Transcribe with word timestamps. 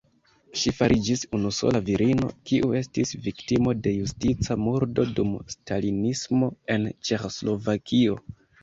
Ŝi 0.61 0.71
fariĝis 0.77 1.21
unusola 1.39 1.81
virino, 1.89 2.31
kiu 2.51 2.71
estis 2.81 3.13
viktimo 3.27 3.77
de 3.83 3.95
justica 3.99 4.59
murdo 4.65 5.09
dum 5.21 5.39
stalinismo 5.57 6.53
en 6.79 6.95
Ĉeĥoslovakio. 7.09 8.23